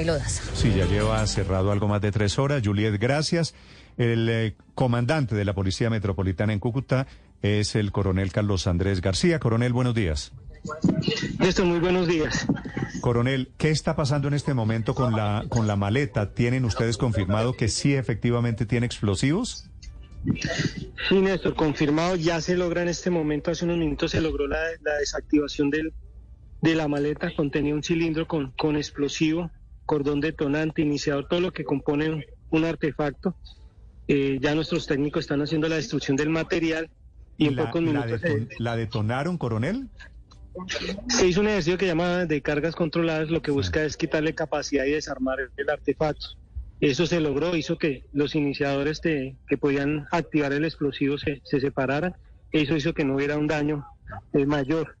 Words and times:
Camilo 0.00 0.14
Daza. 0.18 0.42
Sí, 0.54 0.72
ya 0.74 0.86
lleva 0.86 1.26
cerrado 1.26 1.70
algo 1.70 1.86
más 1.86 2.00
de 2.00 2.10
tres 2.10 2.38
horas. 2.38 2.62
Juliet, 2.64 2.98
gracias. 2.98 3.54
El 3.98 4.28
eh, 4.30 4.56
comandante 4.74 5.34
de 5.34 5.44
la 5.44 5.52
Policía 5.52 5.90
Metropolitana 5.90 6.54
en 6.54 6.58
Cúcuta 6.58 7.06
es 7.42 7.74
el 7.74 7.92
coronel 7.92 8.32
Carlos 8.32 8.66
Andrés 8.66 9.02
García. 9.02 9.38
Coronel, 9.40 9.74
buenos 9.74 9.94
días. 9.94 10.32
Néstor, 11.38 11.66
muy 11.66 11.80
buenos 11.80 12.08
días. 12.08 12.46
Coronel, 13.02 13.50
¿qué 13.58 13.70
está 13.70 13.94
pasando 13.94 14.28
en 14.28 14.34
este 14.34 14.54
momento 14.54 14.94
con 14.94 15.12
la, 15.12 15.44
con 15.50 15.66
la 15.66 15.76
maleta? 15.76 16.32
¿Tienen 16.32 16.64
ustedes 16.64 16.96
confirmado 16.96 17.52
que 17.52 17.68
sí 17.68 17.92
efectivamente 17.92 18.64
tiene 18.64 18.86
explosivos? 18.86 19.68
Sí, 21.10 21.20
Néstor, 21.20 21.54
confirmado. 21.56 22.16
Ya 22.16 22.40
se 22.40 22.56
logra 22.56 22.80
en 22.80 22.88
este 22.88 23.10
momento, 23.10 23.50
hace 23.50 23.66
unos 23.66 23.76
minutos 23.76 24.12
se 24.12 24.22
logró 24.22 24.46
la, 24.46 24.60
la 24.80 24.94
desactivación 24.98 25.68
del, 25.68 25.92
de 26.62 26.74
la 26.74 26.88
maleta. 26.88 27.34
Contenía 27.36 27.74
un 27.74 27.82
cilindro 27.82 28.26
con, 28.26 28.52
con 28.52 28.76
explosivo, 28.76 29.50
cordón 29.90 30.20
detonante, 30.20 30.82
iniciador, 30.82 31.26
todo 31.28 31.40
lo 31.40 31.50
que 31.52 31.64
compone 31.64 32.24
un, 32.50 32.64
artefacto. 32.64 33.34
Eh, 34.06 34.38
ya 34.40 34.54
nuestros 34.54 34.86
técnicos 34.86 35.22
están 35.24 35.42
haciendo 35.42 35.68
la 35.68 35.74
destrucción 35.74 36.16
del 36.16 36.28
material 36.30 36.88
y, 37.36 37.48
en 37.48 37.56
la, 37.56 37.64
pocos 37.64 37.82
la 37.82 37.88
minutos 37.90 38.22
deton- 38.22 38.48
se, 38.48 38.62
¿La 38.62 38.76
detonaron, 38.76 39.36
coronel? 39.36 39.88
se 41.08 41.26
hizo 41.26 41.40
un 41.40 41.48
ejercicio 41.48 41.76
que 41.76 41.86
llama 41.86 42.24
de 42.24 42.40
cargas 42.40 42.76
controladas, 42.76 43.30
lo 43.30 43.42
que 43.42 43.50
busca 43.50 43.82
es 43.82 43.96
quitarle 43.96 44.32
capacidad 44.32 44.84
y 44.84 44.92
desarmar 44.92 45.38
el 45.56 45.68
artefacto. 45.70 46.26
Eso 46.80 47.04
se 47.06 47.18
logró, 47.18 47.56
hizo 47.56 47.76
que 47.76 48.04
los 48.12 48.36
iniciadores 48.36 49.00
de- 49.02 49.38
que 49.48 49.58
podían 49.58 50.06
activar 50.12 50.52
el 50.52 50.64
explosivo 50.64 51.18
se, 51.18 51.42
se 51.44 51.58
separaran. 51.60 52.14
Eso 52.52 52.76
hizo 52.76 52.94
que 52.94 53.04
no 53.04 53.16
hubiera 53.16 53.36
un 53.38 53.48
daño 53.48 53.84
eh, 54.34 54.46
mayor. 54.46 54.96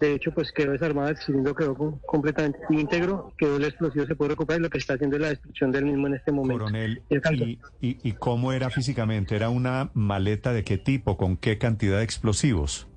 De 0.00 0.12
hecho, 0.12 0.32
pues 0.32 0.50
quedó 0.52 0.72
desarmado, 0.72 1.08
el 1.08 1.16
cilindro 1.18 1.54
quedó 1.54 1.74
com- 1.74 1.98
completamente 2.04 2.58
íntegro, 2.68 3.32
quedó 3.38 3.56
el 3.56 3.64
explosivo, 3.64 4.04
se 4.06 4.16
puede 4.16 4.30
recuperar 4.30 4.60
y 4.60 4.64
lo 4.64 4.70
que 4.70 4.78
está 4.78 4.94
haciendo 4.94 5.16
es 5.16 5.22
la 5.22 5.28
destrucción 5.28 5.70
del 5.70 5.84
mismo 5.84 6.06
en 6.08 6.14
este 6.14 6.32
momento. 6.32 6.64
Coronel, 6.64 7.02
¿y, 7.32 7.58
y, 7.80 7.98
y 8.02 8.12
cómo 8.12 8.52
era 8.52 8.70
físicamente? 8.70 9.36
¿Era 9.36 9.50
una 9.50 9.90
maleta 9.94 10.52
de 10.52 10.64
qué 10.64 10.78
tipo? 10.78 11.16
¿Con 11.16 11.36
qué 11.36 11.58
cantidad 11.58 11.98
de 11.98 12.04
explosivos? 12.04 12.88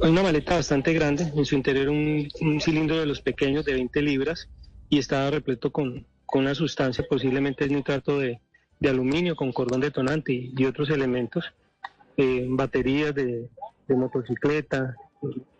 Una 0.00 0.22
maleta 0.22 0.56
bastante 0.56 0.92
grande, 0.92 1.32
en 1.34 1.44
su 1.44 1.54
interior 1.54 1.88
un, 1.88 2.28
un 2.40 2.60
cilindro 2.60 2.98
de 2.98 3.06
los 3.06 3.20
pequeños 3.20 3.64
de 3.64 3.74
20 3.74 4.02
libras 4.02 4.48
y 4.90 4.98
estaba 4.98 5.30
repleto 5.30 5.70
con, 5.70 6.06
con 6.26 6.42
una 6.42 6.54
sustancia, 6.54 7.04
posiblemente 7.08 7.64
es 7.64 7.70
nitrato 7.70 8.18
de, 8.18 8.40
de 8.80 8.88
aluminio 8.88 9.36
con 9.36 9.52
cordón 9.52 9.80
detonante 9.80 10.32
y, 10.32 10.52
y 10.56 10.64
otros 10.64 10.90
elementos, 10.90 11.44
eh, 12.16 12.46
baterías 12.50 13.14
de, 13.14 13.48
de 13.86 13.94
motocicleta, 13.94 14.96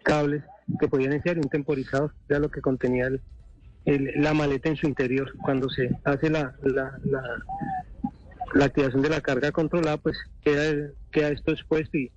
cables 0.04 0.44
que 0.78 0.86
podían 0.88 1.20
ser 1.22 1.38
un 1.38 1.48
temporizador, 1.48 2.14
era 2.28 2.38
lo 2.38 2.48
que 2.48 2.60
contenía 2.60 3.08
el- 3.08 4.12
la 4.16 4.32
maleta 4.32 4.68
en 4.68 4.76
su 4.76 4.86
interior. 4.86 5.32
Cuando 5.42 5.68
se 5.68 5.90
hace 6.04 6.30
la, 6.30 6.54
la, 6.62 6.96
la, 7.04 7.22
la 8.54 8.64
activación 8.66 9.02
de 9.02 9.10
la 9.10 9.20
carga 9.20 9.50
controlada, 9.52 9.98
pues 9.98 10.16
queda, 10.40 10.90
queda 11.10 11.28
esto 11.30 11.52
expuesto 11.52 11.98
y 11.98 12.10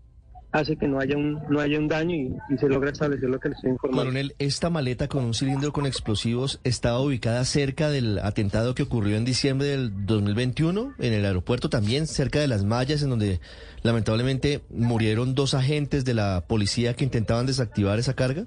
hace 0.60 0.76
que 0.76 0.88
no 0.88 1.00
haya 1.00 1.16
un, 1.16 1.42
no 1.50 1.60
haya 1.60 1.78
un 1.78 1.88
daño 1.88 2.16
y, 2.16 2.36
y 2.54 2.58
se 2.58 2.68
logra 2.68 2.92
establecer 2.92 3.30
lo 3.30 3.40
que 3.40 3.50
les 3.50 3.58
estoy 3.58 3.72
informando. 3.72 4.04
Coronel, 4.04 4.36
esta 4.40 4.70
maleta 4.70 5.08
con 5.08 5.24
un 5.24 5.34
cilindro 5.34 5.72
con 5.72 5.86
explosivos 5.86 6.60
estaba 6.64 7.00
ubicada 7.00 7.44
cerca 7.46 7.90
del 7.90 8.20
atentado 8.20 8.76
que 8.76 8.84
ocurrió 8.84 9.18
en 9.18 9.26
diciembre 9.26 9.68
del 9.68 10.06
2021 10.06 10.96
en 11.00 11.14
el 11.14 11.26
aeropuerto, 11.26 11.70
también 11.70 12.08
cerca 12.08 12.40
de 12.40 12.48
las 12.48 12.64
mallas, 12.64 13.04
en 13.04 13.10
donde 13.10 13.40
lamentablemente 13.84 14.62
murieron 14.70 15.36
dos 15.36 15.54
agentes 15.54 16.06
de 16.06 16.14
la 16.14 16.46
policía 16.48 16.94
que 16.96 17.04
intentaban 17.04 17.46
desactivar 17.46 18.00
esa 18.00 18.14
carga. 18.14 18.46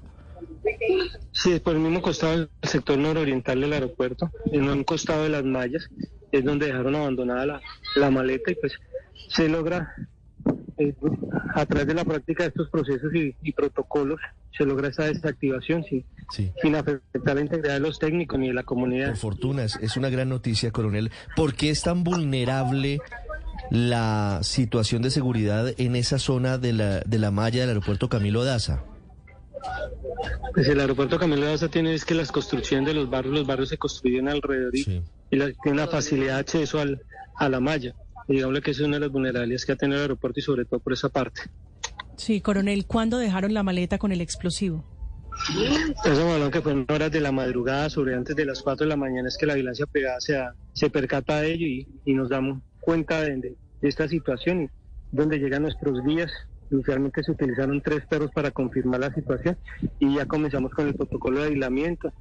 Sí, 1.32 1.58
por 1.60 1.74
el 1.74 1.80
mismo 1.80 2.02
costado 2.02 2.32
del 2.32 2.50
sector 2.62 2.98
nororiental 2.98 3.60
del 3.60 3.72
aeropuerto, 3.72 4.30
en 4.52 4.68
un 4.68 4.84
costado 4.84 5.22
de 5.24 5.30
las 5.30 5.44
mallas, 5.44 5.88
es 6.32 6.44
donde 6.44 6.66
dejaron 6.66 6.94
abandonada 6.96 7.46
la, 7.46 7.60
la 7.96 8.10
maleta 8.10 8.50
y 8.50 8.54
pues 8.56 8.72
se 9.28 9.48
logra, 9.48 9.94
a 11.54 11.66
través 11.66 11.86
de 11.86 11.94
la 11.94 12.04
práctica 12.04 12.44
de 12.44 12.48
estos 12.48 12.68
procesos 12.70 13.14
y, 13.14 13.34
y 13.42 13.52
protocolos, 13.52 14.20
se 14.56 14.64
logra 14.64 14.88
esa 14.88 15.04
desactivación 15.04 15.84
sin, 15.84 16.04
Sí. 16.30 16.52
sin 16.62 16.76
afectar 16.76 17.34
la 17.34 17.40
integridad 17.40 17.74
de 17.74 17.80
los 17.80 17.98
técnicos 17.98 18.38
ni 18.38 18.48
de 18.48 18.54
la 18.54 18.62
comunidad. 18.62 19.08
Por 19.08 19.16
fortuna, 19.16 19.64
es, 19.64 19.76
es 19.82 19.96
una 19.96 20.10
gran 20.10 20.28
noticia, 20.28 20.70
coronel. 20.70 21.10
¿Por 21.36 21.54
qué 21.54 21.70
es 21.70 21.82
tan 21.82 22.04
vulnerable 22.04 23.00
la 23.70 24.40
situación 24.42 25.02
de 25.02 25.10
seguridad 25.10 25.72
en 25.78 25.96
esa 25.96 26.18
zona 26.18 26.58
de 26.58 26.72
la, 26.72 27.00
de 27.00 27.18
la 27.18 27.30
malla 27.30 27.60
del 27.60 27.70
aeropuerto 27.70 28.08
Camilo 28.08 28.44
Daza? 28.44 28.84
Pues 30.54 30.68
el 30.68 30.80
aeropuerto 30.80 31.18
Camilo 31.18 31.46
Daza 31.46 31.68
tiene 31.68 31.94
es 31.94 32.04
que 32.04 32.14
las 32.14 32.32
construcciones 32.32 32.86
de 32.86 32.94
los 32.94 33.08
barrios, 33.10 33.34
los 33.34 33.46
barrios 33.46 33.68
se 33.68 33.78
construyen 33.78 34.28
alrededor 34.28 34.74
y, 34.74 34.82
Sí. 34.84 35.02
y 35.30 35.36
la- 35.36 35.52
tiene 35.62 35.82
una 35.82 35.86
facilidad 35.86 36.34
de 36.34 36.40
acceso 36.40 36.80
al, 36.80 37.02
a 37.36 37.48
la 37.48 37.60
malla. 37.60 37.94
Y 38.28 38.34
digamos 38.34 38.60
que 38.60 38.70
es 38.70 38.80
una 38.80 38.96
de 38.96 39.00
las 39.00 39.10
vulnerabilidades 39.10 39.64
que 39.64 39.72
ha 39.72 39.76
tenido 39.76 39.96
el 39.98 40.02
aeropuerto 40.02 40.40
y 40.40 40.42
sobre 40.42 40.64
todo 40.64 40.80
por 40.80 40.92
esa 40.92 41.08
parte. 41.08 41.42
Sí, 42.16 42.40
coronel, 42.40 42.86
¿cuándo 42.86 43.18
dejaron 43.18 43.54
la 43.54 43.62
maleta 43.62 43.98
con 43.98 44.12
el 44.12 44.20
explosivo? 44.20 44.84
Eso 46.04 46.26
me 46.26 46.32
hablan 46.34 46.50
que 46.50 46.60
fueron 46.60 46.84
horas 46.90 47.10
de 47.10 47.20
la 47.20 47.32
madrugada, 47.32 47.88
sobre 47.88 48.14
antes 48.14 48.36
de 48.36 48.44
las 48.44 48.60
4 48.62 48.84
de 48.84 48.88
la 48.90 48.96
mañana, 48.96 49.28
es 49.28 49.36
que 49.38 49.46
la 49.46 49.54
vigilancia 49.54 49.86
privada 49.86 50.20
se, 50.20 50.38
se 50.74 50.90
percata 50.90 51.40
de 51.40 51.52
ello 51.54 51.66
y, 51.66 51.88
y 52.04 52.14
nos 52.14 52.28
damos 52.28 52.62
cuenta 52.80 53.20
de, 53.22 53.36
de- 53.36 53.56
de 53.80 53.88
esta 53.88 54.06
situación, 54.06 54.62
y 54.64 54.68
donde 55.10 55.38
llegan 55.38 55.62
nuestros 55.62 56.02
guías. 56.04 56.30
Inicialmente 56.70 57.22
se 57.24 57.32
utilizaron 57.32 57.80
tres 57.80 58.06
perros 58.06 58.30
para 58.34 58.50
confirmar 58.52 59.00
la 59.00 59.12
situación 59.12 59.56
y 59.98 60.14
ya 60.14 60.26
comenzamos 60.26 60.70
con 60.70 60.86
el 60.86 60.94
protocolo 60.94 61.40
de 61.40 61.48
aislamiento 61.48 62.12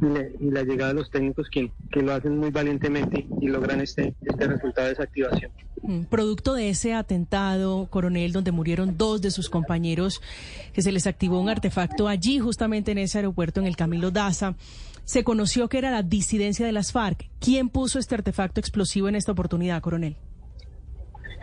la- 0.00 0.26
y 0.40 0.50
la 0.50 0.62
llegada 0.62 0.92
de 0.92 1.00
los 1.00 1.10
técnicos 1.10 1.48
quien, 1.48 1.72
que 1.90 2.00
lo 2.02 2.12
hacen 2.12 2.36
muy 2.38 2.50
valientemente 2.50 3.26
y 3.40 3.48
logran 3.48 3.80
este, 3.80 4.14
este 4.22 4.46
resultado 4.46 4.86
de 4.86 4.94
desactivación. 4.94 5.50
Mm, 5.82 6.02
Producto 6.04 6.54
de 6.54 6.70
ese 6.70 6.94
atentado, 6.94 7.86
coronel, 7.90 8.32
donde 8.32 8.52
murieron 8.52 8.96
dos 8.98 9.22
de 9.22 9.30
sus 9.30 9.48
compañeros, 9.48 10.20
que 10.72 10.82
se 10.82 10.92
les 10.92 11.06
activó 11.06 11.40
un 11.40 11.48
artefacto 11.48 12.08
allí, 12.08 12.38
justamente 12.38 12.92
en 12.92 12.98
ese 12.98 13.18
aeropuerto, 13.18 13.60
en 13.60 13.66
el 13.66 13.76
Camilo 13.76 14.10
Daza, 14.10 14.54
se 15.04 15.24
conoció 15.24 15.68
que 15.68 15.78
era 15.78 15.90
la 15.90 16.02
disidencia 16.02 16.66
de 16.66 16.72
las 16.72 16.92
FARC. 16.92 17.28
¿Quién 17.40 17.68
puso 17.70 17.98
este 17.98 18.14
artefacto 18.14 18.60
explosivo 18.60 19.08
en 19.08 19.14
esta 19.14 19.32
oportunidad, 19.32 19.80
coronel? 19.80 20.16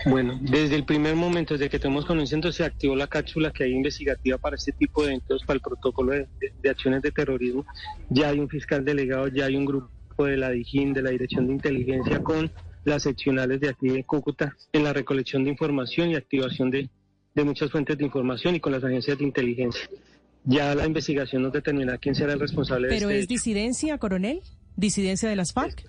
Bueno, 0.06 0.38
desde 0.41 0.75
el 0.75 0.83
primer 0.85 1.16
momento, 1.16 1.53
desde 1.56 1.69
que 1.69 1.79
tenemos 1.79 2.06
conocimiento, 2.06 2.51
se 2.51 2.63
activó 2.63 2.95
la 2.95 3.07
cápsula 3.07 3.51
que 3.51 3.63
hay 3.63 3.72
investigativa 3.72 4.38
para 4.38 4.56
este 4.56 4.72
tipo 4.72 5.01
de 5.03 5.09
eventos, 5.09 5.44
para 5.45 5.56
el 5.56 5.61
protocolo 5.61 6.11
de, 6.13 6.28
de- 6.39 6.53
de 6.61 6.69
acciones 6.69 7.01
de 7.01 7.11
terrorismo. 7.11 7.66
Ya 8.09 8.29
hay 8.29 8.39
un 8.39 8.50
fiscal 8.50 8.83
delegado, 8.85 9.28
ya 9.29 9.45
hay 9.45 9.56
un 9.56 9.66
grupo 9.66 9.89
de 10.25 10.38
la 10.38 10.50
DIJÍN, 10.51 10.94
de 10.94 11.01
la 11.01 11.09
Dirección 11.11 11.47
de 11.47 11.53
Inteligencia, 11.53 12.19
con 12.22 12.51
las 12.83 13.03
seccionales 13.03 13.59
de 13.61 13.69
aquí 13.69 13.88
de 13.89 14.03
Cúcuta, 14.03 14.56
en 14.73 14.83
la 14.83 14.94
recolección 14.94 15.44
de 15.44 15.50
información 15.51 16.12
y 16.12 16.16
activación 16.16 16.69
de, 16.69 16.89
de 17.33 17.44
muchas 17.44 17.72
fuentes 17.72 17.97
de 17.97 18.06
información 18.06 18.56
y 18.56 18.59
con 18.59 18.72
las 18.73 18.83
agencias 18.83 19.17
de 19.17 19.23
inteligencia. 19.23 19.89
Ya 20.44 20.75
la 20.75 20.85
investigación 20.85 21.41
nos 21.41 21.51
determinará 21.53 21.97
quién 21.97 22.13
será 22.13 22.33
el 22.33 22.39
responsable 22.39 22.89
¿Pero 22.89 23.07
de 23.07 23.16
es 23.16 23.22
este 23.22 23.33
hecho. 23.33 23.39
disidencia, 23.44 23.97
coronel? 23.97 24.41
¿Disidencia 24.75 25.27
de 25.27 25.35
las 25.35 25.51
FARC? 25.53 25.83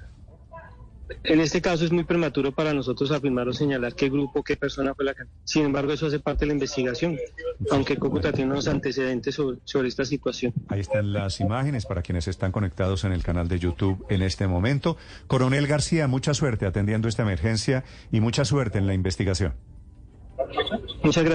En 1.25 1.41
este 1.41 1.61
caso 1.61 1.84
es 1.84 1.93
muy 1.93 2.05
prematuro 2.05 2.53
para 2.53 2.72
nosotros 2.72 3.11
afirmar 3.11 3.49
o 3.49 3.53
señalar 3.53 3.94
qué 3.94 4.09
grupo, 4.09 4.43
qué 4.43 4.56
persona 4.56 4.94
fue 4.94 5.05
la 5.05 5.15
que... 5.15 5.25
Sin 5.44 5.65
embargo, 5.65 5.93
eso 5.93 6.06
hace 6.06 6.19
parte 6.19 6.41
de 6.41 6.47
la 6.49 6.53
investigación, 6.55 7.17
aunque 7.71 7.97
Cúcuta 7.97 8.33
tiene 8.33 8.50
unos 8.53 8.67
antecedentes 8.67 9.34
sobre, 9.34 9.59
sobre 9.65 9.89
esta 9.89 10.05
situación. 10.05 10.53
Ahí 10.69 10.81
están 10.81 11.12
las 11.12 11.41
imágenes 11.41 11.87
para 11.87 12.03
quienes 12.03 12.27
están 12.28 12.53
conectados 12.53 13.05
en 13.05 13.12
el 13.12 13.22
canal 13.22 13.49
de 13.49 13.59
YouTube 13.59 14.05
en 14.09 14.22
este 14.22 14.47
momento. 14.47 14.97
Coronel 15.27 15.67
García, 15.67 16.09
mucha 16.09 16.34
suerte 16.34 16.67
atendiendo 16.67 17.09
esta 17.09 17.23
emergencia 17.23 17.84
y 18.11 18.21
mucha 18.21 18.44
suerte 18.44 18.78
en 18.78 18.87
la 18.87 18.94
investigación. 18.94 19.55
Muchas 21.03 21.25
gracias. 21.25 21.34